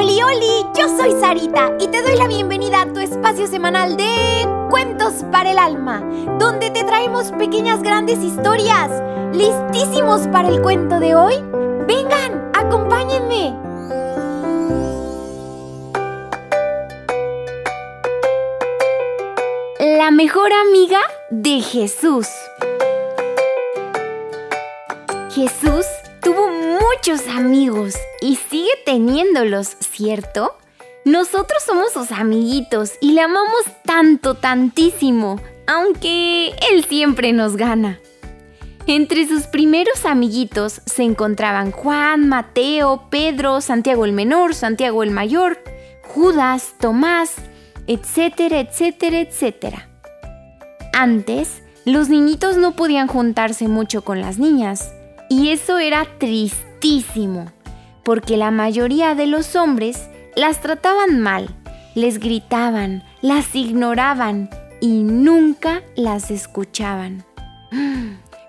[0.00, 4.48] Oli, oli, yo soy Sarita y te doy la bienvenida a tu espacio semanal de
[4.70, 6.00] Cuentos para el Alma,
[6.38, 8.90] donde te traemos pequeñas grandes historias.
[9.34, 11.34] ¿Listísimos para el cuento de hoy?
[11.86, 13.54] Vengan, acompáñenme.
[19.98, 22.26] La mejor amiga de Jesús.
[25.34, 25.84] Jesús
[26.96, 30.56] muchos amigos y sigue teniéndolos, ¿cierto?
[31.04, 38.00] Nosotros somos sus amiguitos y le amamos tanto, tantísimo, aunque él siempre nos gana.
[38.86, 45.62] Entre sus primeros amiguitos se encontraban Juan, Mateo, Pedro, Santiago el Menor, Santiago el Mayor,
[46.02, 47.34] Judas, Tomás,
[47.86, 49.88] etcétera, etcétera, etcétera.
[50.92, 54.92] Antes, los niñitos no podían juntarse mucho con las niñas,
[55.28, 56.18] y eso era
[58.04, 61.54] porque la mayoría de los hombres las trataban mal,
[61.94, 64.48] les gritaban, las ignoraban
[64.80, 67.24] y nunca las escuchaban.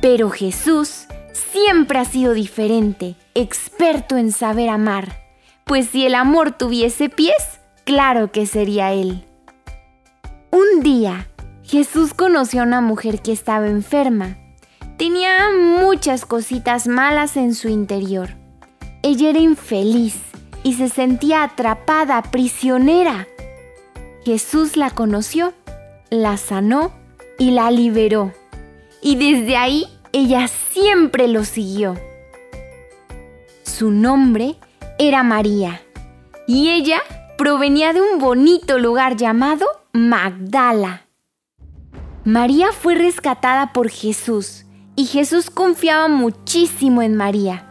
[0.00, 5.20] Pero Jesús siempre ha sido diferente, experto en saber amar,
[5.64, 9.24] pues si el amor tuviese pies, claro que sería Él.
[10.50, 11.28] Un día,
[11.62, 14.36] Jesús conoció a una mujer que estaba enferma
[14.96, 18.30] Tenía muchas cositas malas en su interior.
[19.02, 20.20] Ella era infeliz
[20.62, 23.26] y se sentía atrapada, prisionera.
[24.24, 25.52] Jesús la conoció,
[26.10, 26.92] la sanó
[27.40, 28.32] y la liberó.
[29.02, 31.96] Y desde ahí ella siempre lo siguió.
[33.64, 34.54] Su nombre
[34.98, 35.82] era María
[36.46, 37.02] y ella
[37.36, 41.08] provenía de un bonito lugar llamado Magdala.
[42.24, 44.63] María fue rescatada por Jesús
[44.96, 47.64] y Jesús confiaba muchísimo en María.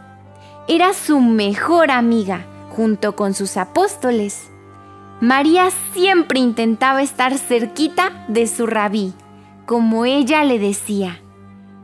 [0.68, 4.50] Era su mejor amiga, junto con sus apóstoles.
[5.20, 9.14] María siempre intentaba estar cerquita de su rabí,
[9.66, 11.20] como ella le decía,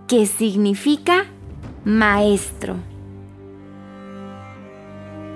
[0.09, 1.27] que significa
[1.85, 2.77] maestro.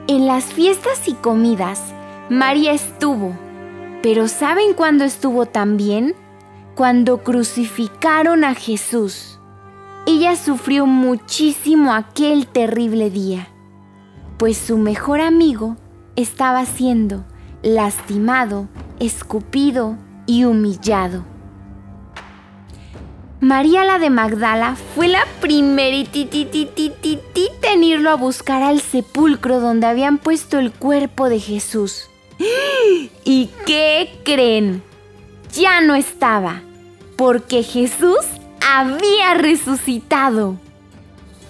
[0.07, 1.95] En las fiestas y comidas,
[2.29, 3.35] María estuvo,
[4.03, 6.15] pero ¿saben cuándo estuvo también?
[6.75, 9.34] Cuando crucificaron a Jesús.
[10.07, 13.49] Ella sufrió muchísimo aquel terrible día,
[14.39, 15.77] pues su mejor amigo
[16.15, 17.25] estaba siendo
[17.63, 18.69] lastimado,
[19.01, 21.25] escupido y humillado.
[23.41, 25.97] María la de Magdala fue la primera
[27.73, 32.09] en irlo a buscar al sepulcro donde habían puesto el cuerpo de Jesús.
[33.25, 34.83] ¿Y qué creen?
[35.53, 36.63] Ya no estaba,
[37.17, 38.27] porque Jesús
[38.79, 40.57] había resucitado.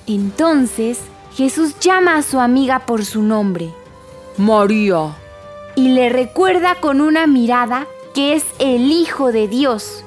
[0.07, 1.01] Entonces
[1.35, 3.73] Jesús llama a su amiga por su nombre,
[4.37, 5.17] María,
[5.75, 10.05] y le recuerda con una mirada que es el Hijo de Dios.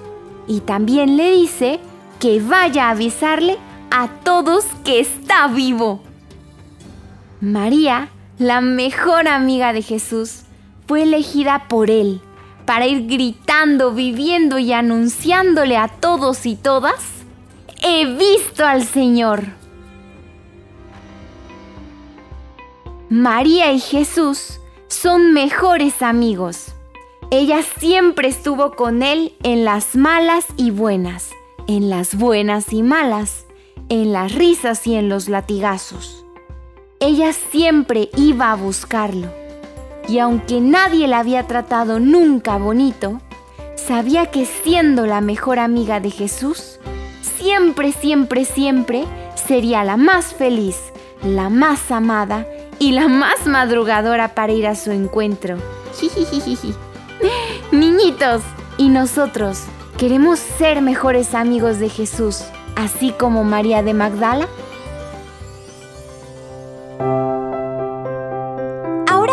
[0.47, 1.79] Y también le dice
[2.19, 3.57] que vaya a avisarle
[3.89, 6.01] a todos que está vivo.
[7.41, 10.43] María, la mejor amiga de Jesús,
[10.87, 12.21] fue elegida por él
[12.67, 17.01] para ir gritando, viviendo y anunciándole a todos y todas,
[17.81, 19.45] he visto al Señor.
[23.09, 26.75] María y Jesús son mejores amigos.
[27.31, 31.31] Ella siempre estuvo con él en las malas y buenas,
[31.67, 33.45] en las buenas y malas,
[33.87, 36.25] en las risas y en los latigazos.
[36.99, 39.46] Ella siempre iba a buscarlo
[40.07, 43.21] y aunque nadie la había tratado nunca bonito,
[43.75, 46.79] sabía que siendo la mejor amiga de Jesús,
[47.21, 50.77] siempre, siempre, siempre sería la más feliz,
[51.23, 52.45] la más amada
[52.79, 55.57] y la más madrugadora para ir a su encuentro.
[57.71, 58.43] Niñitos,
[58.77, 59.63] y nosotros
[59.97, 62.43] queremos ser mejores amigos de Jesús,
[62.75, 64.47] así como María de Magdala.